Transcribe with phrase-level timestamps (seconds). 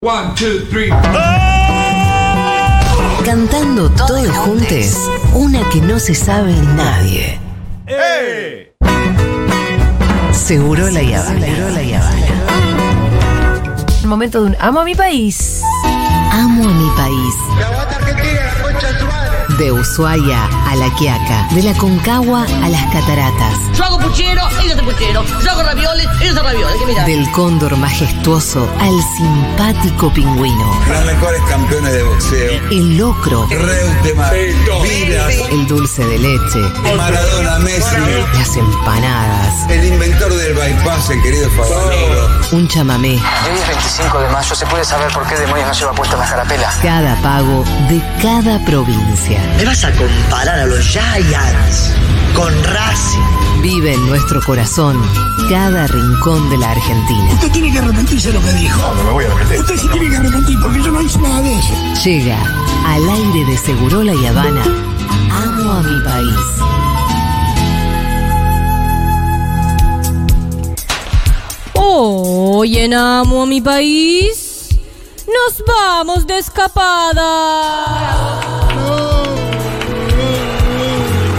[0.00, 0.90] One, two, three.
[3.24, 7.40] Cantando todos juntos, una que no se sabe nadie.
[10.32, 11.40] Seguro la Yavana.
[11.40, 12.26] Seguro la Yavana.
[14.00, 15.62] El momento de un amo a mi país.
[16.32, 17.34] Amo a mi país.
[19.58, 24.74] De Ushuaia a La Quiaca, de la Concagua a las Cataratas, Yo hago puchero, ellos
[24.78, 25.24] hacen puchero.
[25.44, 26.76] Yo hago ravioles, ellos hacen ravioles.
[26.78, 27.04] ¿Qué mirá?
[27.04, 32.52] del cóndor majestuoso al simpático pingüino, Los mejores campeones de boxeo.
[32.70, 34.32] el locro, Reutemann,
[35.50, 36.60] el dulce de leche,
[36.96, 37.96] Maradona, Messi.
[38.34, 42.28] las empanadas, El inventor del bypass, el querido Favaloro.
[42.52, 45.92] Un chamamé, Hoy es 25 de mayo, ¿se puede saber por qué demonios no lleva
[45.92, 46.72] puesta la carapela?
[46.82, 49.40] cada pago de cada provincia.
[49.56, 51.92] ¿Me vas a comparar a los Giants
[52.34, 53.62] con Racing?
[53.62, 54.96] Vive en nuestro corazón
[55.50, 57.32] cada rincón de la Argentina.
[57.32, 58.94] Usted tiene que arrepentirse de lo que dijo.
[58.94, 59.60] No, me voy a arrepentir.
[59.60, 61.74] Usted se tiene que arrepentir porque yo no hice nada de eso.
[62.04, 62.38] Llega
[62.86, 64.62] al aire de Segurola y Habana.
[65.30, 66.58] Amo a mi país.
[72.50, 74.70] Hoy en Amo a mi país.
[75.26, 77.20] Nos vamos de escapada.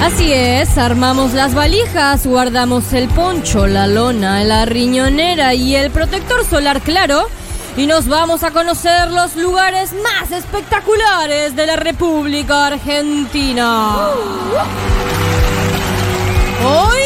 [0.04, 6.46] Así es, armamos las valijas, guardamos el poncho, la lona, la riñonera y el protector
[6.46, 7.26] solar claro
[7.76, 14.10] y nos vamos a conocer los lugares más espectaculares de la República Argentina.
[16.64, 17.02] Hoy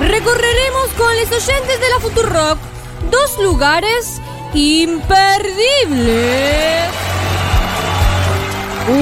[0.00, 2.67] recorreremos con los oyentes de la Futurock
[3.10, 4.20] dos lugares
[4.54, 5.48] imperdibles.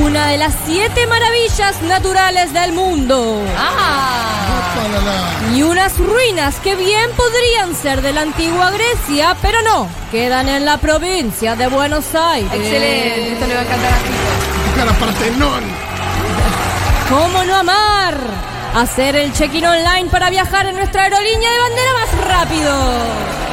[0.02, 3.40] Una de las siete maravillas naturales del mundo.
[5.54, 10.64] Y unas ruinas que bien podrían ser de la antigua Grecia, pero no, quedan en
[10.64, 12.52] la provincia de Buenos Aires.
[12.52, 13.98] Excelente, esto le va a encantar a
[17.08, 18.18] ¿Cómo no amar?
[18.74, 23.45] Hacer el check-in online para viajar en nuestra aerolínea de bandera más rápido.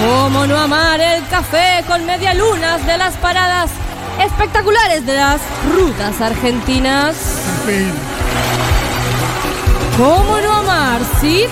[0.00, 3.70] ¿Cómo no amar el café con medialunas de las paradas
[4.18, 5.42] espectaculares de las
[5.74, 7.16] rutas argentinas?
[9.98, 11.44] ¿Cómo no amar, sí?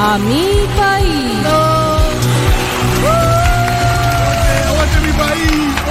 [0.00, 1.38] A mi país.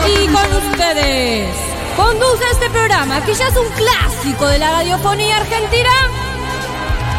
[0.06, 1.56] Y con ustedes,
[1.96, 5.92] conduce este programa que ya es un clásico de la radiofonía argentina,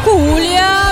[0.03, 0.85] Julia.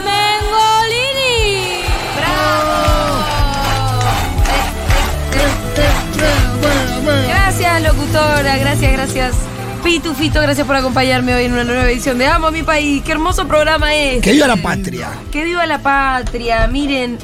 [7.06, 8.58] Gracias, locutora.
[8.58, 9.36] Gracias, gracias.
[9.84, 13.04] Pitu Fito, gracias por acompañarme hoy en una nueva edición de Amo a mi país.
[13.04, 14.22] Qué hermoso programa es.
[14.22, 15.10] Que viva la patria.
[15.32, 16.66] Que viva la patria.
[16.68, 17.18] Miren,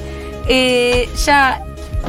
[0.50, 1.62] eh, ya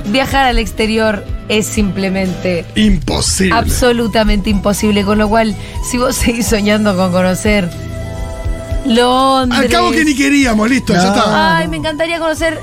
[0.07, 3.55] viajar al exterior es simplemente Imposible.
[3.55, 5.05] absolutamente imposible.
[5.05, 5.55] Con lo cual,
[5.89, 7.71] si vos seguís soñando con conocer
[8.87, 9.61] Londres.
[9.61, 11.59] Al cabo que ni queríamos, listo, ya está.
[11.59, 12.59] Ay, me encantaría conocer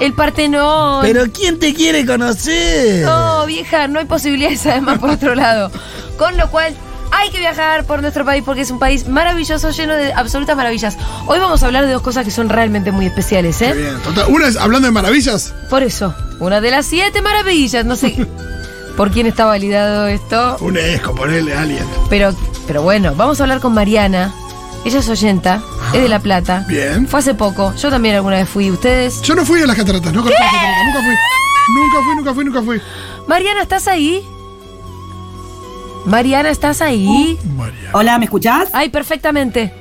[0.00, 1.00] el Partenón.
[1.02, 3.04] Pero ¿quién te quiere conocer?
[3.04, 5.70] No, vieja, no hay posibilidades además por otro lado.
[6.18, 6.74] Con lo cual,
[7.12, 10.96] hay que viajar por nuestro país porque es un país maravilloso, lleno de absolutas maravillas.
[11.26, 13.74] Hoy vamos a hablar de dos cosas que son realmente muy especiales, Qué ¿eh?
[13.74, 14.26] bien, total.
[14.28, 15.54] Una es hablando de maravillas.
[15.70, 18.26] Por eso, una de las siete maravillas, no sé
[18.96, 21.84] por quién está validado esto, Un esco, ponele a alguien.
[22.10, 22.34] pero,
[22.66, 24.34] pero bueno, vamos a hablar con Mariana.
[24.86, 25.60] Ella es oyenta,
[25.92, 26.64] es de La Plata.
[26.68, 27.08] Bien.
[27.08, 28.70] Fue hace poco, yo también alguna vez fui.
[28.70, 29.20] ¿Ustedes?
[29.22, 31.14] Yo no fui a las cataratas, no conozco las cataratas, nunca fui.
[31.74, 32.80] Nunca fui, nunca fui, nunca fui.
[33.26, 34.24] Mariana, ¿estás ahí?
[36.04, 37.36] Mariana, ¿estás ahí?
[37.56, 37.90] María.
[37.94, 38.68] Hola, ¿me escuchás?
[38.72, 39.74] Ay, perfectamente.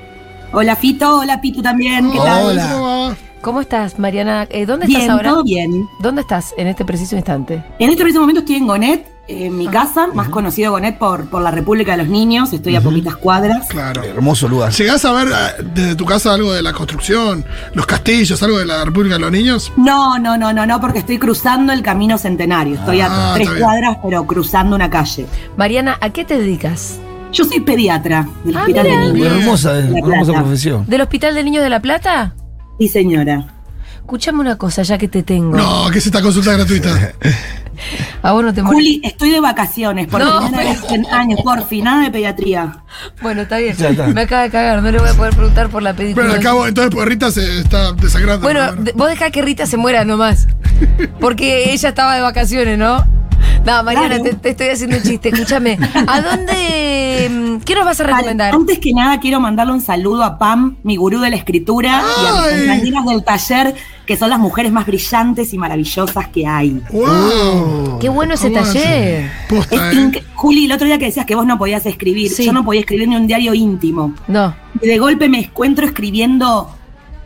[0.52, 2.46] Hola Fito, hola Pitu también, ¿qué tal?
[2.46, 3.16] Hola.
[3.42, 4.48] ¿Cómo estás, Mariana?
[4.50, 5.30] Eh, ¿Dónde Bien, estás ahora?
[5.30, 5.88] todo bien.
[6.00, 7.64] ¿Dónde estás en este preciso instante?
[7.78, 9.56] En este preciso momento estoy en Gonet, en Ah.
[9.56, 13.16] mi casa, más conocido Gonet por, por la República de los Niños, estoy a poquitas
[13.16, 13.68] cuadras.
[13.70, 14.04] Claro.
[14.04, 14.72] Hermoso lugar.
[14.72, 17.44] ¿Llegás a ver eh, desde tu casa algo de la construcción,
[17.74, 19.72] los castillos, algo de la República de los Niños?
[19.78, 22.76] No, no, no, no, no, porque estoy cruzando el camino centenario.
[22.76, 23.64] Estoy Ah, a tres está bien.
[23.66, 25.26] cuadras, pero cruzando una calle.
[25.58, 27.00] Mariana, ¿a qué te dedicas?
[27.32, 29.28] Yo soy pediatra del Ah, Hospital de Niños.
[29.34, 30.42] Hermosa, La hermosa Plata.
[30.44, 30.86] profesión.
[30.88, 32.36] ¿Del Hospital de Niños de La Plata?
[32.80, 33.46] Sí, señora.
[33.96, 35.58] Escuchame una cosa, ya que te tengo.
[35.58, 37.14] No, que es esta consulta gratuita.
[38.22, 38.62] A vos no te.
[38.62, 42.84] Juli, estoy de vacaciones, por No, primera vez en años, por fin, nada de pediatría.
[43.22, 43.76] Bueno, está bien.
[43.78, 44.08] Está.
[44.08, 46.26] Me acaba de cagar, no le voy a poder preguntar por la película.
[46.26, 48.42] Bueno, al cabo, entonces, pues Rita se está desangrando.
[48.44, 48.62] Bueno,
[48.96, 50.48] vos dejá que Rita se muera nomás.
[51.20, 53.06] Porque ella estaba de vacaciones, ¿no?
[53.66, 55.30] No, Mariana, te, te estoy haciendo un chiste.
[55.30, 55.78] Escúchame.
[56.08, 57.30] ¿A dónde.
[57.32, 58.54] mm, ¿Qué nos vas a Vale, recomendar?
[58.54, 62.26] Antes que nada, quiero mandarle un saludo a Pam, mi gurú de la escritura, y
[62.28, 63.76] a mis compañeras del taller,
[64.06, 66.80] que son las mujeres más brillantes y maravillosas que hay.
[66.92, 67.98] ¡Wow!
[68.00, 69.32] Qué bueno ese taller.
[69.50, 70.24] Posta, Es ¿eh?
[70.36, 72.46] Juli, el otro día que decías que vos no podías escribir, Sí.
[72.46, 74.14] yo no podía escribir ni un diario íntimo.
[74.28, 74.56] No.
[74.82, 76.70] Y de golpe me encuentro escribiendo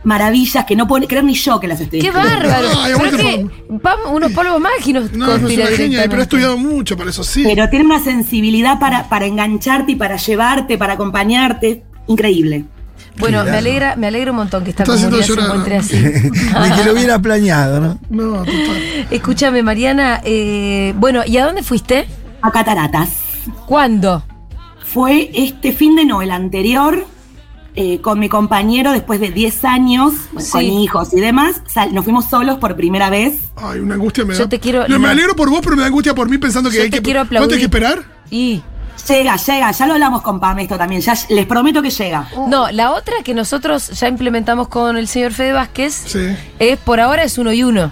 [0.04, 2.68] maravillas que no puedo creer ni yo que las estoy ¡Qué bárbaro!
[2.78, 3.46] Ay, Pero que.
[3.68, 7.10] Vamos, unos polvos mágicos No, no es conspira una genia, pero he estudiado mucho para
[7.10, 7.42] eso, sí.
[7.44, 11.82] Pero tiene una sensibilidad para, para engancharte y para llevarte, para acompañarte.
[12.06, 12.64] Increíble.
[13.18, 15.96] Bueno, me alegra, me alegra un montón que esta Está haciendo comunidad se encuentre así.
[16.70, 17.98] Ni que lo hubiera planeado, ¿no?
[18.08, 19.06] No, total.
[19.10, 20.20] Escúchame, Mariana.
[20.24, 22.06] eh, bueno, ¿y a dónde fuiste?
[22.40, 23.10] A Cataratas.
[23.66, 24.24] ¿Cuándo?
[24.84, 27.06] Fue este fin de no, el anterior,
[27.76, 30.50] eh, con mi compañero después de 10 años, Sí.
[30.50, 31.62] con hijos y demás.
[31.66, 33.38] sal- nos fuimos solos por primera vez.
[33.56, 34.40] Ay, una angustia me da.
[34.40, 36.68] Yo te quiero- No, me alegro por vos, pero me da angustia por mí pensando
[36.70, 37.02] que Yo hay te que.
[37.02, 37.94] quiero ¿Cuánto hay que aplaudir.
[37.98, 38.22] esperar?
[38.30, 38.62] Y.
[39.08, 42.28] Llega, llega, ya lo hablamos con Pam esto también, ya les prometo que llega.
[42.48, 46.26] No, la otra que nosotros ya implementamos con el señor Fede Vázquez Sí.
[46.58, 47.90] es por ahora es uno y uno.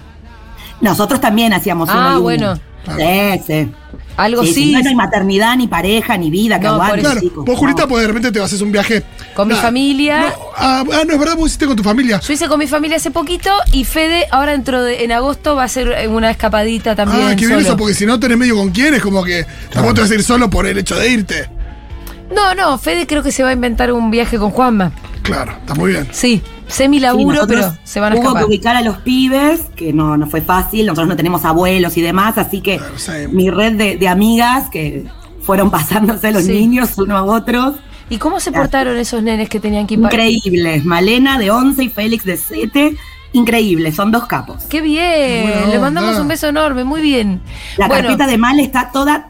[0.81, 2.21] Nosotros también hacíamos Ah, uno y uno.
[2.21, 2.59] bueno.
[2.85, 3.71] Sí, sí.
[4.17, 4.71] Algo Sí, sí.
[4.73, 7.45] No hay maternidad, ni pareja, ni vida que No, por aguante, Claro, chicos.
[7.45, 7.87] vos, Julita, No.
[7.87, 9.03] pues de repente te vas a hacer un viaje.
[9.33, 10.21] Con mi familia.
[10.21, 10.27] No,
[10.57, 12.19] ah, ah, no, es verdad, vos hiciste con tu familia.
[12.19, 15.61] Yo hice con mi familia hace poquito y Fede ahora dentro de en agosto va
[15.61, 17.27] a hacer eh, una escapadita también.
[17.29, 19.93] Ah, qué bien eso, porque si no tenés medio con quién, es como que tampoco
[19.95, 21.49] te vas a ir solo por el hecho de irte.
[22.35, 24.91] No, no, Fede creo que se va a inventar un viaje con Juanma.
[25.31, 26.07] Claro, está muy bien.
[26.11, 27.05] Sí, semi Sí,
[27.47, 28.41] pero se van a Hubo escapar.
[28.43, 32.01] que ubicar a los pibes, que no, no fue fácil, nosotros no tenemos abuelos y
[32.01, 33.11] demás, así que Claro, sí.
[33.31, 35.05] mi red de, de amigas que
[35.41, 36.51] fueron pasándose los Sí.
[36.51, 37.75] niños uno a otros,
[38.11, 40.83] ¿Y cómo se portaron esos nenes que tenían que ir para- increíbles.
[40.83, 42.97] Malena de 11 y Félix de 7,
[43.33, 44.63] increíbles, son dos capos.
[44.63, 47.39] Qué bien, Buena le mandamos un beso enorme, muy bien.
[47.77, 49.28] La bueno, carpeta de Mal está toda,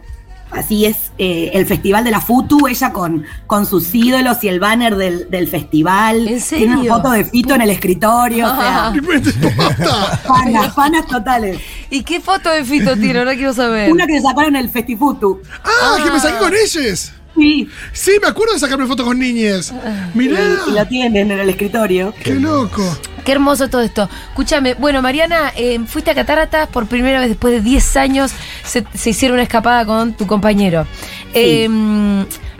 [0.52, 4.60] así es eh, el festival de la FUTU, ella con, con sus ídolos y el
[4.60, 6.28] banner del, del festival.
[6.28, 9.20] ¿En Tiene una foto de Fito en el escritorio, o sea, ¿Qué me-
[9.56, 10.18] Basta.
[10.26, 11.60] fanas, fanas totales.
[11.90, 13.20] ¿y qué foto de Fito tiene?
[13.20, 13.92] Ahora quiero saber.
[13.92, 15.42] Una que sacaron en el Festifutu.
[15.64, 17.12] Ah, que me saqué con ellos.
[17.36, 19.74] Sí, Sí, me acuerdo de sacarme fotos con niñas.
[20.14, 22.14] Mirá, y lo tienen en el escritorio.
[22.24, 22.84] qué loco.
[23.30, 24.10] Qué hermoso todo esto.
[24.30, 28.32] Escúchame, bueno, Mariana, eh, fuiste a Cataratas por primera vez después de 10 años.
[28.64, 30.88] Se, se hicieron una escapada con tu compañero.
[31.36, 31.70] Eh,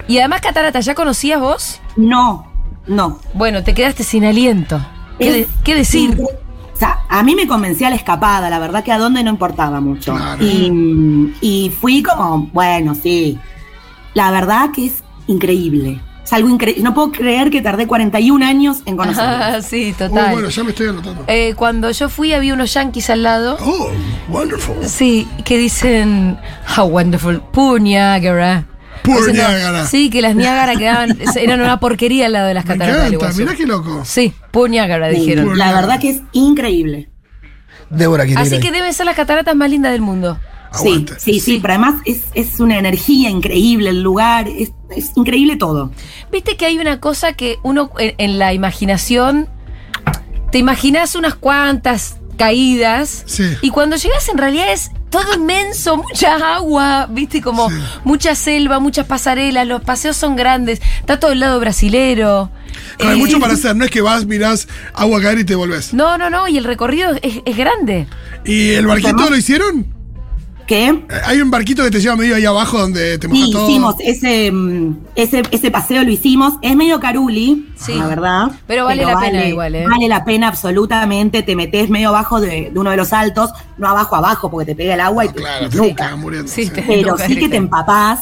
[0.08, 1.82] y además, Cataratas, ¿ya conocías vos?
[1.96, 2.52] No,
[2.86, 3.20] no.
[3.34, 4.80] Bueno, te quedaste sin aliento.
[5.18, 6.16] ¿Qué, de- Es qué decir?
[6.22, 9.82] O sea, a mí me convencía la escapada, la verdad que a dónde no importaba
[9.82, 10.14] mucho.
[10.16, 10.46] Claro.
[10.46, 13.40] Y, y fui como, bueno, sí.
[14.14, 16.00] La verdad que es increíble.
[16.30, 16.84] Es algo increíble.
[16.84, 19.32] No puedo creer que tardé 41 años en conocerlo.
[19.32, 20.32] Ah, sí, Oh, total.
[20.34, 21.24] bueno, ya me estoy anotando.
[21.26, 23.58] Eh, cuando yo fui había unos yanquis al lado.
[23.62, 23.90] Oh,
[24.28, 24.76] wonderful.
[24.86, 26.38] Sí, que dicen,
[26.78, 28.66] how wonderful, poor Niagara.
[29.02, 29.88] Poor Dicen, no, Niagara.
[29.88, 33.36] Sí, que las Niagara quedaban, eran una porquería al lado de las Me cataratas encanta,
[33.38, 34.02] mirá qué loco.
[34.06, 35.46] Sí, poor Niagara, dijeron.
[35.46, 35.88] Poor La Niagara.
[35.88, 37.10] verdad que es increíble.
[37.90, 40.38] Débora ir Así que deben ser las cataratas más lindas del mundo.
[40.72, 41.14] Aguante.
[41.20, 45.56] Sí, sí, sí, pero además es, es una energía increíble el lugar, es, es increíble
[45.56, 45.92] todo.
[46.32, 49.48] Viste que hay una cosa que uno en, en la imaginación
[50.52, 53.44] te imaginas unas cuantas caídas Sí.
[53.62, 57.76] y cuando llegas en realidad es todo inmenso, mucha agua, viste como Sí.
[58.04, 62.52] mucha selva, muchas pasarelas, los paseos son grandes, está todo el lado brasilero.
[63.00, 65.56] No, hay Eh, mucho para hacer, no es que vas, mirás agua caer y te
[65.56, 65.94] volvés.
[65.94, 68.08] No, no, no, y el recorrido es, es grande.
[68.46, 69.88] ¿Y el barquito lo hicieron?
[70.70, 71.04] ¿Qué?
[71.26, 73.68] Hay un barquito que te lleva medio ahí abajo donde te mojas Sí, todo.
[73.68, 76.54] hicimos ese, mm, ese, ese paseo, lo hicimos.
[76.62, 77.96] Es medio caruli, Sí.
[77.96, 78.52] la verdad.
[78.68, 79.88] Pero vale la pena igual, ¿eh?
[79.90, 81.42] Vale la pena absolutamente.
[81.42, 84.76] Te metes medio abajo de, de uno de los altos, no abajo abajo porque te
[84.76, 86.48] pega el agua y te, claro, te muriendo.
[86.52, 86.70] Sí, sí.
[86.70, 88.20] te- Pero nuca sí que te empapás.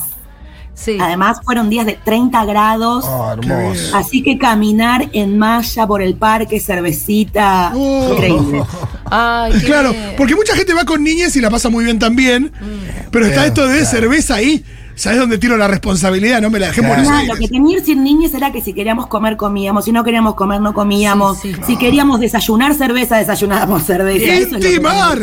[0.74, 0.96] Sí.
[1.02, 3.04] Además fueron días de 30 grados.
[3.06, 3.98] Oh, hermoso.
[3.98, 8.14] Así que caminar en malla por el parque, cervecita, Oh.
[8.14, 8.64] increíble.
[9.12, 10.14] Ay, qué Claro, bien.
[10.18, 12.46] porque mucha gente va con niñas y la pasa muy bien también.
[12.60, 13.10] Mm.
[13.12, 13.90] Pero está Claro, esto de claro.
[13.90, 14.64] cerveza ahí.
[14.96, 16.42] ¿Sabes dónde tiro la responsabilidad?
[16.42, 17.10] No me la dejé en Claro.
[17.12, 17.28] Aires.
[17.28, 19.86] lo que tenía ir sin niños era que si queríamos comer, comíamos.
[19.86, 21.40] Si no queríamos comer, no comíamos.
[21.40, 21.62] Sí, sí.
[21.68, 24.26] Si queríamos desayunar cerveza, desayunábamos cerveza.
[24.34, 25.20] Es que ¡Intimar!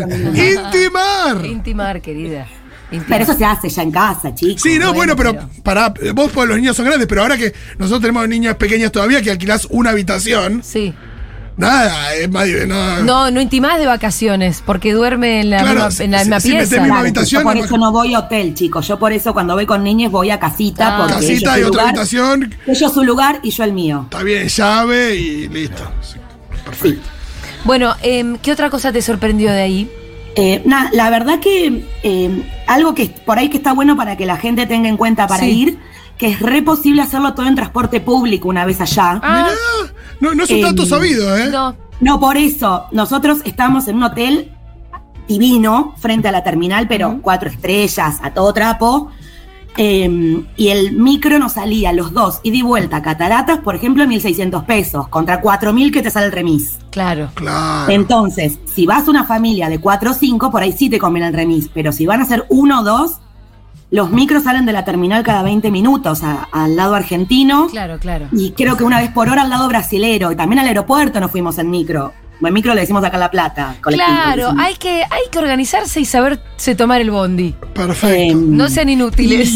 [0.69, 1.45] ¡Intimar!
[1.45, 2.47] Intimar, querida.
[2.93, 3.07] Intimar.
[3.09, 4.63] Pero eso se hace ya en casa, chicos.
[4.63, 7.53] Sí, no, bueno, Bueno, pero para vos pues los niños son grandes, pero ahora que
[7.79, 10.95] nosotros tenemos niñas pequeñas todavía que alquilás una habitación, Sí.
[11.57, 16.05] Nada, es más no, No, no intimás de vacaciones, porque duerme en la Claro, misma,
[16.05, 16.59] en la si- misma si pieza.
[16.63, 18.89] metés misma Claro, habitación, yo por no- eso no voy a hotel, chicos.
[18.89, 20.97] Yo por eso cuando voy con niños voy a casita.
[20.97, 20.99] Ah.
[20.99, 24.03] porque casita y otra lugar, habitación, Ellos su lugar y yo el mío.
[24.11, 25.83] está bien, llave y listo.
[26.01, 26.17] Sí,
[26.65, 27.09] Perfecto.
[27.65, 29.91] Bueno, em, ¿qué otra cosa te sorprendió de ahí?
[30.37, 34.27] Eh, nada, la verdad que eh, algo que por ahí que está bueno para que
[34.27, 35.51] la gente tenga en cuenta para Sí.
[35.51, 35.79] ir,
[36.19, 39.21] que es re posible hacerlo todo en transporte público una vez allá.
[39.23, 39.49] Ah,
[39.83, 41.49] Mirá, no, no es un Em, dato sabido, ¿eh?
[41.51, 41.77] no.
[42.01, 44.51] No, por eso, nosotros estamos en un hotel
[45.29, 49.11] divino frente a la terminal, pero cuatro estrellas, a todo trapo.
[49.77, 55.09] eh, y el micro nos salía los dos, y vuelta, cataratas, por ejemplo, 1.600 pesos,
[55.09, 56.79] contra 4.000 que te sale el remis.
[56.91, 57.31] Claro.
[57.35, 57.91] Claro.
[57.93, 61.27] Entonces, si vas a una familia de 4 o 5, por ahí sí te conviene
[61.29, 63.19] el remis, pero si van a ser uno o dos,
[63.95, 67.69] los micros salen de la terminal cada 20 minutos a- al lado argentino.
[67.71, 68.27] Claro, claro.
[68.33, 70.33] Y creo que una vez por hora al lado brasilero.
[70.33, 72.13] Y también al aeropuerto nos fuimos en micro.
[72.43, 73.77] En micro le decimos acá en La Plata.
[73.83, 77.55] colectivo, Claro, hay que, hay que organizarse y saberse tomar el bondi.
[77.73, 78.09] Perfecto.
[78.33, 79.49] Em, No sean inútiles.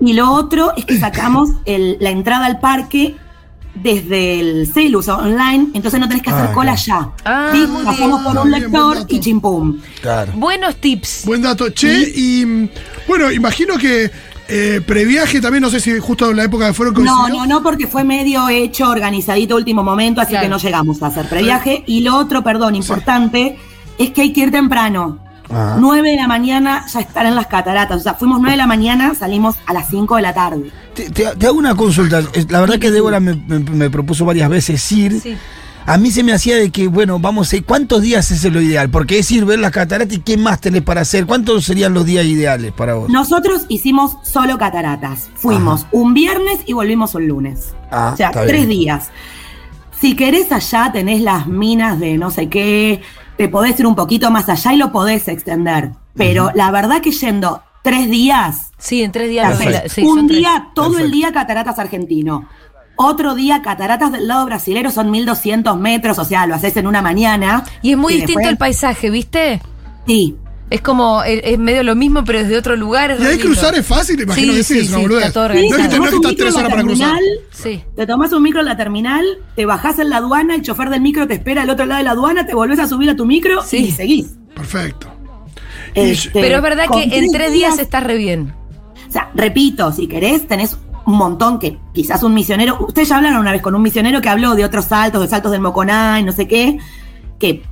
[0.00, 3.16] Y, y lo otro es que sacamos el- la entrada al parque
[3.74, 7.14] desde el celu, o sea, online, entonces no tenés que hacer Ah, cola claro.
[7.16, 7.24] ya.
[7.30, 7.52] Ah,
[7.84, 8.34] Pasamos bien.
[8.34, 9.78] por un Bien, lector y chimpum.
[10.00, 10.32] Claro.
[10.36, 11.22] Buenos tips.
[11.24, 11.70] Buen dato.
[11.70, 12.68] Che, y mm,
[13.08, 14.10] bueno, imagino que
[14.48, 17.40] eh, previaje también, no sé si justo en la época que fueron No, coincidió.
[17.40, 20.44] no, no, porque fue medio hecho, organizadito último momento, así Claro.
[20.44, 21.82] que no llegamos a hacer previaje.
[21.86, 23.56] Y lo otro, perdón, importante,
[23.98, 25.18] es que hay que ir temprano.
[25.52, 25.76] Ah.
[25.78, 27.98] 9 de la mañana ya estar en las cataratas.
[27.98, 30.70] O sea, fuimos 9 de la mañana, salimos a las 5 de la tarde.
[30.94, 32.22] Te, te- te hago una consulta.
[32.48, 35.20] La verdad que Débora me, me- me propuso varias veces ir.
[35.20, 35.36] Sí.
[35.84, 37.64] A mí se me hacía de que, bueno, vamos a ir.
[37.64, 38.88] ¿Cuántos días es lo ideal?
[38.88, 41.26] Porque es ir, ver las cataratas y qué más tenés para hacer.
[41.26, 43.10] ¿Cuántos serían los días ideales para vos?
[43.10, 45.28] Nosotros hicimos solo cataratas.
[45.34, 47.74] Fuimos un viernes y volvimos un lunes.
[47.90, 49.10] Ah, o sea, tres días.
[50.00, 53.02] Si querés allá, tenés las minas de no sé qué,
[53.36, 55.90] te podés ir un poquito más allá y lo podés extender.
[56.14, 59.58] Pero la verdad que yendo tres días, Sí, en tres días.
[59.92, 62.48] sí, un día, todo el día cataratas argentino.
[62.96, 67.00] Otro día, cataratas del lado brasilero son 1200 metros, o sea, lo haces en una
[67.00, 67.64] mañana.
[67.80, 69.62] Y es muy Y distinto después- el paisaje, ¿viste?
[70.06, 70.36] Sí.
[70.72, 73.10] Es como, es, es medio lo mismo, pero desde otro lugar.
[73.10, 75.34] es Y ahí cruzar es fácil, imagino Sí, que sí, sí, es una sí, boludez.
[75.34, 77.08] No es que tenés que estar tres horas para cruzar.
[77.14, 77.84] terminal, Sí.
[77.94, 79.24] Te tomás un micro en la terminal,
[79.54, 82.04] te bajás en la aduana, el chofer del micro te espera al otro lado de
[82.04, 83.76] la aduana, te volvés a subir a tu micro Sí.
[83.78, 84.28] y seguís.
[84.54, 85.08] Perfecto.
[85.94, 88.54] Este, Pero es verdad que en tres días está re bien.
[89.08, 92.78] O sea, repito, si querés, tenés un montón que quizás un misionero.
[92.86, 95.52] Ustedes ya hablaron una vez con un misionero que habló de otros saltos, de saltos
[95.52, 96.78] del Moconá y no sé qué,
[97.38, 97.62] que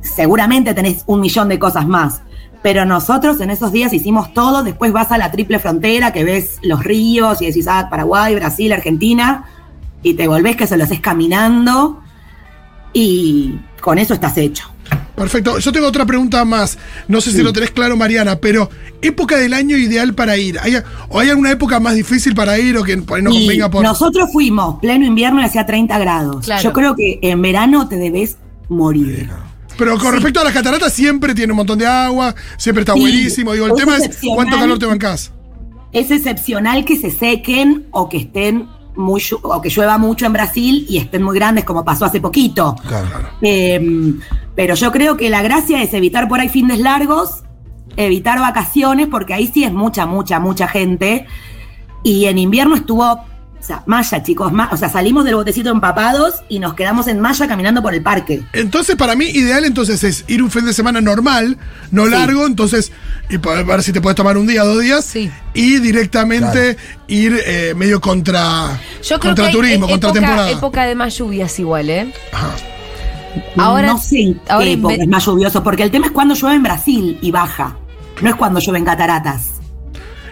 [0.00, 2.22] seguramente tenés un millón de cosas más.
[2.62, 6.58] Pero nosotros en esos días hicimos todo, después vas a la triple frontera, que ves
[6.62, 9.44] los ríos y decís, ah, Paraguay, Brasil, Argentina,
[10.02, 12.00] y te volvés que se lo haces caminando
[12.92, 14.70] y con eso estás hecho.
[15.16, 15.58] Perfecto.
[15.58, 16.78] Yo tengo otra pregunta más.
[17.08, 18.68] No sé si lo tenés claro, Mariana, pero
[19.00, 20.58] época del año ideal para ir.
[20.60, 20.76] ¿Hay,
[21.08, 23.70] ¿O hay alguna época más difícil para ir o que por ahí no Y convenga
[23.70, 23.82] por.
[23.82, 26.44] Nosotros fuimos pleno invierno y hacía 30 grados.
[26.44, 26.62] Claro.
[26.62, 28.36] Yo creo que en verano te debes
[28.68, 29.30] morir.
[29.78, 33.52] Pero con respecto a las cataratas, siempre tiene un montón de agua, siempre está buenísimo.
[33.52, 35.32] Digo, el es tema es cuánto calor te bancás.
[35.92, 40.86] Es excepcional que se sequen o que estén muy o que llueva mucho en Brasil
[40.88, 42.76] y estén muy grandes como pasó hace poquito.
[42.86, 43.08] Claro.
[43.42, 44.14] Eh,
[44.54, 47.42] pero yo creo que la gracia es evitar por ahí fines largos,
[47.96, 51.26] evitar vacaciones, porque ahí sí es mucha, mucha, mucha gente.
[52.02, 53.20] Y en invierno estuvo,
[53.60, 57.18] o sea, malla, chicos, ma- o sea, salimos del botecito empapados y nos quedamos en
[57.20, 58.42] malla caminando por el parque.
[58.52, 61.58] Entonces, para mí, ideal entonces es ir un fin de semana normal,
[61.90, 62.92] no largo, entonces,
[63.28, 65.30] y poder ver si te puedes tomar un día, dos días, Sí.
[65.54, 66.76] y directamente
[67.08, 70.50] ir eh, medio contra, Yo creo contra que turismo, e- contra época, temporada.
[70.50, 72.12] época de más lluvias igual, ¿eh?
[72.32, 72.50] Ajá.
[73.56, 76.12] Ahora, no sé en ahora qué época inve- es más lluvioso, porque el tema es
[76.12, 77.76] cuando llueve en Brasil y baja.
[78.22, 79.48] No es cuando llueve en cataratas.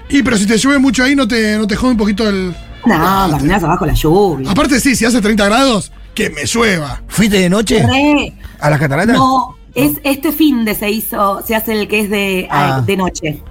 [0.08, 2.54] Y pero si te llueve mucho ahí, no te, no te jode un poquito el.
[2.86, 4.50] No, caminás abajo la lluvia.
[4.50, 7.00] Aparte, sí, si hace 30 grados, que me llueva.
[7.08, 8.32] ¿Fuiste de noche Re.
[8.60, 9.16] a las cataratas?
[9.16, 12.82] No, es este fin de se hizo, se hace el que es de, Ah.
[12.84, 13.42] de noche.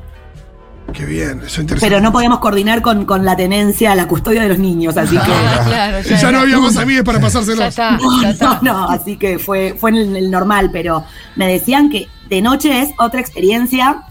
[0.94, 1.88] Qué bien, eso es interesante.
[1.88, 5.32] Pero no podemos coordinar con, con la tenencia, la custodia de los niños, así que.
[5.32, 7.66] Ah, claro, Y ya no había más amigues para Ya pasárselos.
[7.68, 8.60] está, No, ya está.
[8.62, 11.04] no, no, así que fue, fue en el, el normal, pero
[11.36, 14.04] me decían que de noche es otra experiencia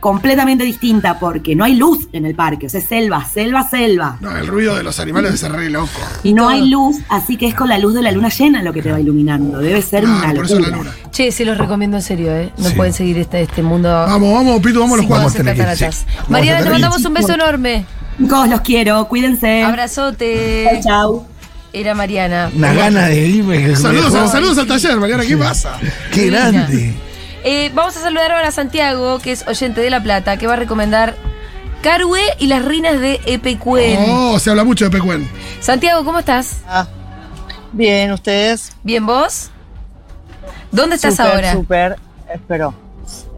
[0.00, 4.16] completamente distinta porque no hay luz en el parque, o sea, es selva, selva, selva.
[4.20, 5.88] No, el ruido de los animales ser re loco.
[6.22, 8.72] Y no hay luz, así que es con la luz de la luna llena lo
[8.72, 9.58] que te va iluminando.
[9.58, 10.90] Debe ser Ah, una por eso la locura.
[10.98, 11.10] luna.
[11.10, 12.52] Che, se los recomiendo en serio, ¿eh?
[12.58, 12.74] No Sí.
[12.74, 13.88] pueden seguir este, este mundo.
[13.88, 15.30] Vamos, vamos, Pitu, vamos a los cuatro.
[15.30, 15.86] Sí.
[16.28, 17.84] Mariana, te mandamos un beso enorme.
[18.20, 19.62] Chicos, los quiero, cuídense.
[19.62, 20.68] Abrazote.
[20.74, 21.26] Chau, chau.
[21.72, 22.50] Era Mariana.
[22.54, 23.76] Una gana de irme.
[23.76, 25.78] Saludos, saludos al taller, Mariana, ¿qué pasa?
[26.12, 26.50] Qué Divina.
[26.50, 26.94] grande.
[27.44, 30.54] Eh, vamos a saludar ahora a Santiago, que es oyente de La Plata, que va
[30.54, 31.14] a recomendar
[31.82, 33.98] Carue y las rinas de Epecuen.
[34.08, 35.28] Oh, se habla mucho de Pecuen.
[35.60, 36.58] Santiago, ¿cómo estás?
[36.68, 36.86] Ah,
[37.72, 38.72] bien, ustedes.
[38.82, 39.50] ¿Bien vos?
[40.72, 41.52] ¿Dónde estás Súper, ahora?
[41.52, 41.96] Súper,
[42.34, 42.74] espero.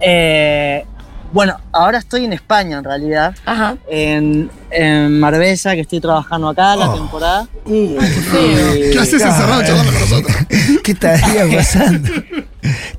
[0.00, 0.84] Eh,
[1.32, 3.34] bueno, ahora estoy en España en realidad.
[3.46, 3.76] Ajá.
[3.88, 6.94] En, en Marbella, que estoy trabajando acá la Oh.
[6.94, 7.46] temporada.
[7.66, 10.36] Uh, Y- ¿Qué haces encerrado charlando con nosotros?
[10.82, 12.08] ¿Qué estaría pasando?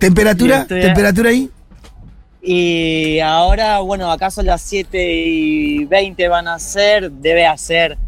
[0.01, 0.61] ¿Temperatura?
[0.63, 1.49] Estoy- ¿Temperatura ahí?
[2.41, 7.99] Y ahora, bueno, acá son las 7 y 20 van a ser, debe hacer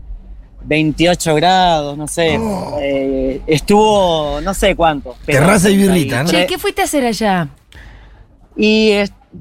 [0.65, 2.37] 28 grados, no sé.
[2.39, 2.79] Oh.
[2.81, 5.15] Eh, estuvo, no sé cuánto.
[5.23, 6.29] pero Terraza y birrita, ¿no?
[6.31, 7.47] Che, ¿qué fuiste a hacer allá?
[8.57, 8.93] Y,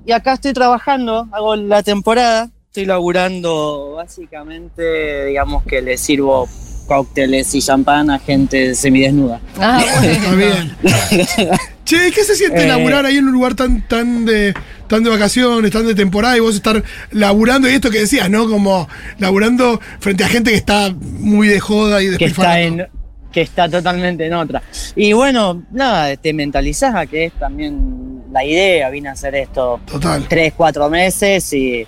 [0.04, 6.47] y acá estoy trabajando, hago la temporada, estoy laburando básicamente, digamos que le sirvo
[6.87, 9.40] cócteles y champán a gente semidesnuda.
[9.59, 10.76] Ah, Está bien.
[11.92, 12.68] Che, ¿qué se siente Eh.
[12.68, 14.54] laburar ahí en un lugar tan, tan de
[14.88, 18.49] tan de vacaciones, tan de temporada y vos estar laburando y esto que decías, ¿no?
[18.49, 22.82] Como laburando frente a gente que está muy de joda y que está despilfarrando.
[22.84, 22.88] en
[23.30, 24.62] que está totalmente en otra.
[24.96, 29.80] Y bueno, nada, te mentalizás a que es también la idea, vine a hacer esto
[29.87, 30.26] Total.
[30.28, 31.87] tres, cuatro meses y,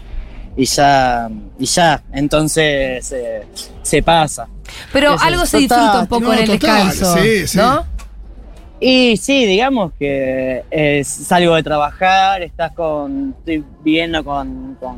[0.57, 3.43] y ya, y ya, entonces eh,
[3.83, 4.49] se pasa.
[4.93, 7.19] Pero algo se disfruta un poco no, en el total, descanso.
[7.23, 7.59] sí, sí.
[7.59, 7.94] ¿No?
[8.87, 14.97] Y sí, digamos que eh, salgo de trabajar, estás con, estoy viviendo con, con,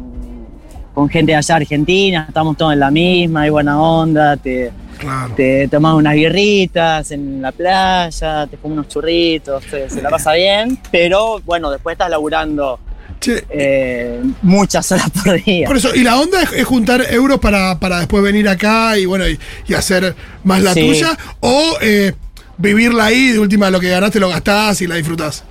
[0.92, 5.34] con gente de allá argentina, estamos todos en la misma, hay buena onda, te, Claro.
[5.36, 10.32] te tomas unas birritas en la playa, te comes unos churritos, se, se la pasa
[10.32, 12.80] bien, pero bueno, después estás laburando
[13.20, 15.68] Che, eh, muchas horas por día.
[15.68, 19.06] por eso, y la onda es, es juntar euros para, para después venir acá y
[19.06, 19.38] bueno, y,
[19.68, 20.80] y hacer más la Sí.
[20.80, 22.14] tuya, o eh,
[22.58, 25.44] vivirla ahí, de última lo que ganaste lo gastás y la disfrutás.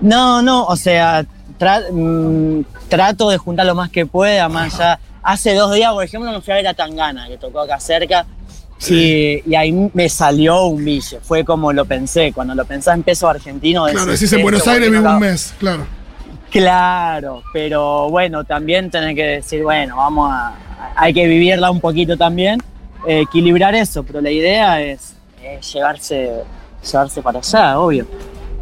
[0.00, 1.24] No, no, o sea,
[1.58, 4.98] tra- mm, trato de juntar lo más que pueda, más ya.
[5.22, 8.26] Hace dos días, por ejemplo, me fui a ver a Tangana, que tocó acá cerca,
[8.76, 9.40] Sí.
[9.46, 11.18] y, y ahí me salió un bille.
[11.22, 13.86] Fue como lo pensé, cuando lo pensás en peso argentino.
[13.86, 15.86] Claro, decís, en Buenos Aires vivo un mes, claro.
[16.50, 20.54] Claro, pero bueno, también tenés que decir, bueno, vamos a.
[20.96, 22.60] Hay que vivirla un poquito también,
[23.06, 25.13] eh, equilibrar eso, pero la idea es,
[25.44, 26.42] es llevarse,
[26.90, 28.06] llevarse para allá, obvio.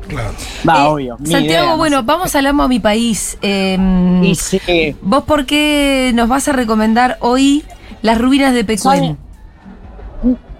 [0.09, 0.31] Claro.
[0.69, 1.17] Va, Eh, obvio.
[1.19, 2.03] Santiago, idea, no bueno, sé.
[2.07, 3.39] vamos al amo a mi país.
[3.41, 7.65] Eh, Y sí, ¿Vos por qué nos vas a recomendar hoy
[8.03, 9.17] las ruinas de Pecuén?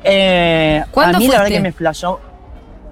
[0.05, 2.21] Eh, ¿Cuándo a mí la verdad que me flashó.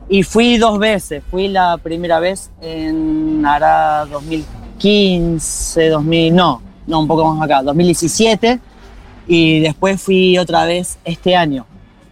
[0.08, 1.22] Y fui dos veces.
[1.30, 8.58] Fui la primera vez en hará 2015, 2000, no, no, un poco más acá, 2017.
[9.28, 11.64] Y después fui otra vez este año.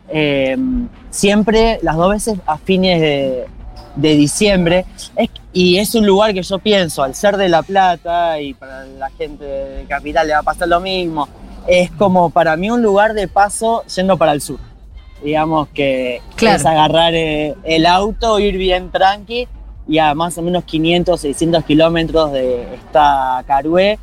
[0.09, 0.57] Eh,
[1.19, 3.47] siempre, las dos veces a fines de,
[3.97, 4.85] de diciembre.
[5.17, 8.85] Es- y es un lugar que yo pienso, al ser de La Plata y para
[8.85, 11.27] la gente de Capital le va a pasar lo mismo,
[11.67, 14.59] es como para mí un lugar de paso yendo para el sur.
[15.25, 16.57] Digamos que Claro.
[16.59, 19.49] es agarrar eh, el auto, ir bien tranqui
[19.89, 23.99] y a más o menos 500, 600 kilómetros de esta Carué,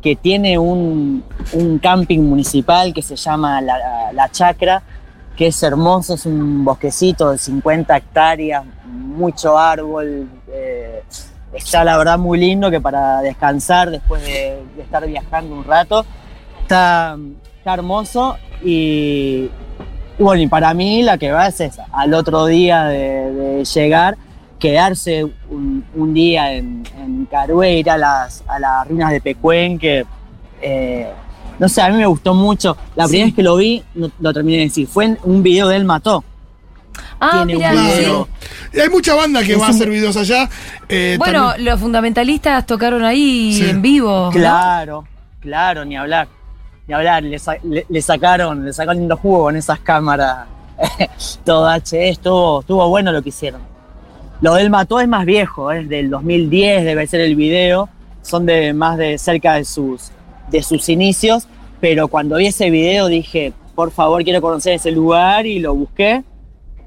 [0.00, 4.82] que tiene un, un camping municipal que se llama La, La Chacra,
[5.36, 11.02] que es hermoso, es un bosquecito de 50 hectáreas, mucho árbol, eh,
[11.52, 16.04] está la verdad muy lindo que para descansar después de, estar viajando un rato,
[16.62, 17.16] está,
[17.58, 19.50] está hermoso y,
[20.18, 24.16] bueno, y para mí la que va es esa, al otro día de, llegar,
[24.58, 27.28] quedarse un, día en, en
[27.64, 30.04] ir a las, a las ruinas de Pecuén, que
[30.60, 31.10] eh,
[31.62, 32.76] no sé, a mí me gustó mucho.
[32.96, 35.68] La primera vez que lo vi, no, lo terminé de decir, fue en un video
[35.68, 36.24] de él mató.
[37.20, 37.70] Ah, tiene mirá.
[37.70, 37.96] un Claro.
[37.96, 38.28] video.
[38.74, 40.50] Y hay mucha banda que Es va a hacer videos allá.
[40.88, 43.70] eh, Bueno, también- los fundamentalistas tocaron ahí Sí.
[43.70, 44.24] en vivo.
[44.26, 44.30] ¿no?
[44.32, 45.04] Claro,
[45.40, 46.26] claro, ni hablar.
[46.88, 50.48] Ni hablar, le, sa- le- le sacaron, le sacaron lindo jugo con esas cámaras.
[51.44, 53.60] Todo HD, estuvo, estuvo bueno lo que hicieron.
[54.40, 57.88] Lo del mató es más viejo, es del 2010, debe ser el video.
[58.22, 60.10] Son de más de cerca de sus,
[60.50, 61.46] de sus inicios.
[61.82, 66.22] Pero cuando vi ese video dije, por favor, quiero conocer ese lugar y lo busqué.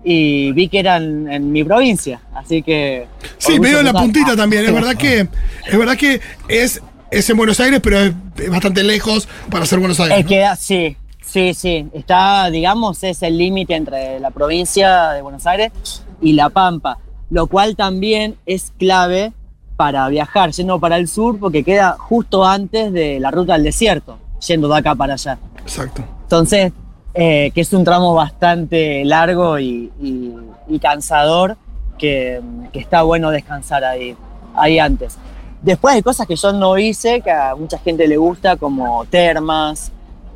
[0.05, 2.21] Y vi que era en, mi provincia.
[2.33, 3.05] Así que.
[3.37, 4.63] Sí, medio en la puntita también.
[4.63, 5.27] Es verdad que
[5.67, 6.81] es verdad que es,
[7.11, 10.19] es en Buenos Aires, pero es, es bastante lejos para ser Buenos Aires.
[10.19, 10.29] Es ¿no?
[10.29, 11.87] que, sí, sí, sí.
[11.91, 15.73] Está, digamos, es el límite entre la provincia de Buenos Aires
[16.21, 19.33] y La Pampa, lo cual también es clave
[19.75, 24.19] para viajar yendo para el sur porque queda justo antes de la ruta del desierto,
[24.39, 25.37] yendo de acá para allá.
[25.61, 26.03] Exacto.
[26.23, 26.71] Entonces,
[27.13, 30.33] eh, que es un tramo bastante largo y, y-
[30.67, 31.55] y cansador,
[31.97, 32.41] que,
[32.73, 34.15] que está bueno descansar ahí,
[34.55, 35.17] ahí antes.
[35.61, 39.91] Después hay cosas que yo no hice, que a mucha gente le gusta, como termas,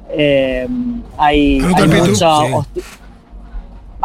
[0.09, 0.67] eh,
[2.47, 2.81] Sí.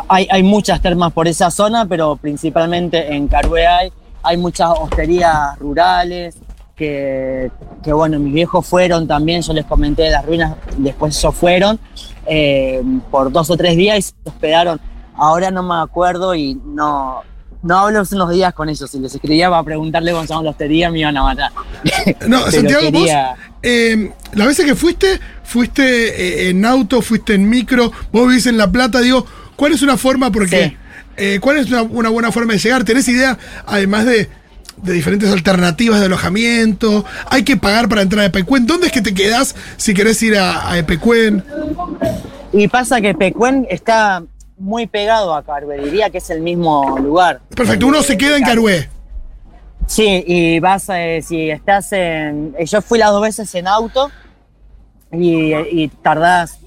[0.09, 5.59] hay, hay muchas termas por esa zona, pero principalmente en Carué hay, hay muchas hosterías
[5.59, 6.37] rurales,
[6.77, 7.51] que,
[7.83, 11.79] que, bueno, mis viejos fueron también, yo les comenté de las ruinas, después ellos fueron
[12.27, 14.81] eh, por dos o tres días y se hospedaron.
[15.17, 17.23] Ahora no me acuerdo y no,
[17.63, 18.91] no hablo hace unos días con ellos.
[18.91, 21.53] Si les escribía para preguntarle cómo llama la hostería, me iban a matar.
[22.29, 27.49] No, Santiago, quería- vos, eh, las veces que fuiste, fuiste eh, en auto, fuiste en
[27.49, 29.25] micro, vos vivís en La Plata, digo,
[29.57, 30.77] ¿cuál es una forma, porque, Sí.
[31.17, 32.85] eh, cuál es una, una buena forma de llegar?
[32.85, 34.29] ¿Tenés idea, además de,
[34.77, 37.05] de diferentes alternativas de alojamiento?
[37.31, 38.67] ¿Hay que pagar para entrar a Epecuén?
[38.67, 41.45] ¿Dónde es que te quedás si querés ir a, a Epecuén?
[42.53, 44.23] Y pasa que Pecuén está
[44.57, 47.41] muy pegado a Carve, diría que es el mismo lugar.
[47.55, 48.89] Perfecto, uno se queda en Carué.
[49.87, 52.55] Sí, y vas, eh, si estás en...
[52.59, 54.11] eh, Yo fui las dos veces en auto
[55.13, 56.59] y, y tardás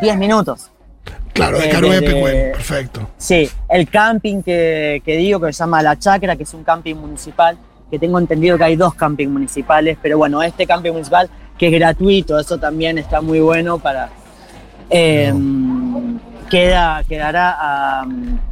[0.00, 0.70] 10 minutos.
[1.48, 1.68] Claro, de
[2.48, 2.52] Eh.
[2.52, 3.08] Perfecto.
[3.16, 6.94] Sí, el camping que, que digo que se llama La Chacra, que es un camping
[6.96, 7.56] municipal,
[7.90, 11.72] que tengo entendido que hay dos camping municipales, pero bueno, este camping municipal que es
[11.72, 14.08] gratuito, eso también está muy bueno para...
[14.88, 15.32] eh,
[16.50, 18.06] queda, quedará a,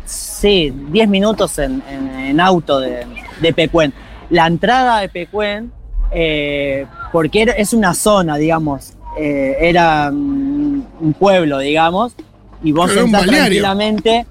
[0.04, 3.04] sí, 10 minutos en, en- en auto de,
[3.40, 3.92] de Pecuén.
[4.30, 5.72] La entrada de Pecuén,
[6.12, 12.14] eh, porque es una zona, digamos, eh, era un pueblo, digamos,
[12.62, 13.62] y vos entrás balneario.
[13.62, 14.26] tranquilamente.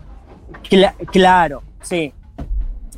[0.70, 2.14] Cla- claro, sí.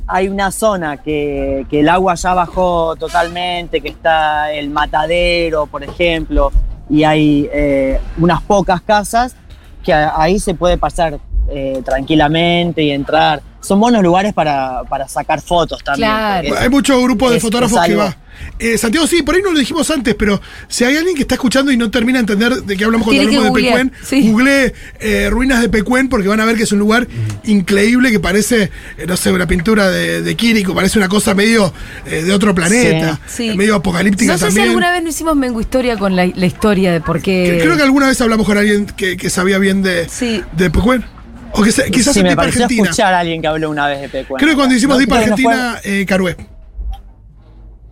[0.06, 5.84] Hay una zona que, que el agua ya bajó totalmente, que está el matadero, por
[5.84, 6.50] ejemplo,
[6.88, 9.36] y hay eh, unas pocas casas
[9.84, 13.42] que ahí se puede pasar eh, tranquilamente y entrar.
[13.60, 16.08] Son buenos lugares para, para sacar fotos también.
[16.08, 16.48] Claro.
[16.58, 18.16] Hay muchos grupos de es- fotógrafos es que va.
[18.58, 21.34] Eh, Santiago, sí, por ahí no lo dijimos antes, pero si hay alguien que está
[21.34, 24.30] escuchando y no termina de entender de qué hablamos cuando hablamos de googlear, Pecuén, sí.
[24.30, 27.06] googlee eh, ruinas de Pecuén porque van a ver que es un lugar
[27.44, 31.72] increíble que parece, eh, no sé, una pintura de, de Quirico, parece una cosa medio
[32.06, 33.54] eh, de otro planeta, Sí.
[33.56, 34.64] medio apocalíptica No sé también.
[34.64, 37.58] si alguna vez no hicimos Mengo Historia con la, la historia de por qué.
[37.60, 40.42] Creo que alguna vez hablamos con alguien que, que sabía bien de, Sí.
[40.56, 41.04] de Pecuén.
[41.52, 42.82] O que quizás sí, en me Deep pareció Argentina.
[42.90, 44.38] escuchar a alguien que habló una vez de Pecuén.
[44.38, 46.36] Creo que cuando hicimos No, Deep que no fue- Argentina, eh, Carué.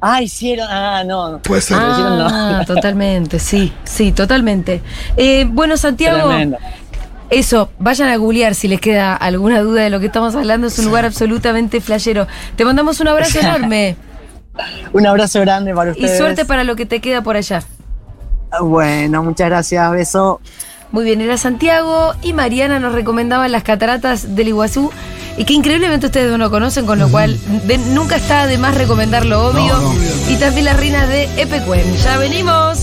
[0.00, 0.66] Ah, hicieron.
[0.70, 1.32] Ah, no.
[1.32, 1.38] no.
[1.42, 1.76] Puede ser.
[1.76, 2.28] Lo hicieron, no.
[2.30, 4.80] Ah, totalmente, sí, sí, totalmente.
[5.16, 6.56] Eh, bueno, Santiago, Tremendo.
[7.30, 10.68] eso, vayan a googlear si les queda alguna duda de lo que estamos hablando.
[10.68, 12.28] Es un lugar absolutamente flashero.
[12.54, 13.96] Te mandamos un abrazo enorme
[14.92, 16.16] Un abrazo grande para y ustedes.
[16.16, 17.62] suerte para lo que te queda por allá.
[18.60, 19.90] Bueno, muchas gracias.
[19.90, 20.40] Beso.
[20.90, 24.90] Muy bien, era Santiago y Mariana nos recomendaban las cataratas del Iguazú
[25.36, 28.74] y que increíblemente ustedes no lo conocen, con lo cual de- nunca está de más
[28.74, 29.78] recomendar lo obvio.
[30.28, 31.84] y también las reinas de Epecuén.
[32.02, 32.78] Ya venimos.